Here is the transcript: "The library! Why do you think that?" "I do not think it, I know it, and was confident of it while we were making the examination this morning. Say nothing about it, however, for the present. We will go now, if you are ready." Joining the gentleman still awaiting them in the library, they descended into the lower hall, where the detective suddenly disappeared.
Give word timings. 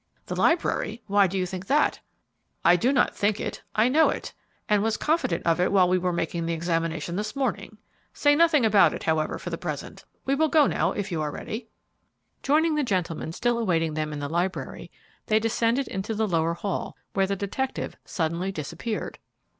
"The 0.25 0.35
library! 0.35 1.03
Why 1.05 1.27
do 1.27 1.37
you 1.37 1.45
think 1.45 1.67
that?" 1.67 1.99
"I 2.65 2.75
do 2.75 2.91
not 2.91 3.15
think 3.15 3.39
it, 3.39 3.61
I 3.75 3.87
know 3.87 4.09
it, 4.09 4.33
and 4.67 4.81
was 4.81 4.97
confident 4.97 5.45
of 5.45 5.61
it 5.61 5.71
while 5.71 5.87
we 5.87 5.99
were 5.99 6.11
making 6.11 6.47
the 6.47 6.55
examination 6.55 7.15
this 7.17 7.35
morning. 7.35 7.77
Say 8.11 8.35
nothing 8.35 8.65
about 8.65 8.95
it, 8.95 9.03
however, 9.03 9.37
for 9.37 9.51
the 9.51 9.59
present. 9.59 10.03
We 10.25 10.33
will 10.33 10.49
go 10.49 10.65
now, 10.65 10.91
if 10.93 11.11
you 11.11 11.21
are 11.21 11.29
ready." 11.29 11.69
Joining 12.41 12.73
the 12.73 12.83
gentleman 12.83 13.31
still 13.31 13.59
awaiting 13.59 13.93
them 13.93 14.11
in 14.11 14.17
the 14.17 14.27
library, 14.27 14.89
they 15.27 15.39
descended 15.39 15.87
into 15.87 16.15
the 16.15 16.27
lower 16.27 16.55
hall, 16.55 16.97
where 17.13 17.27
the 17.27 17.35
detective 17.35 17.95
suddenly 18.03 18.51
disappeared. 18.51 19.19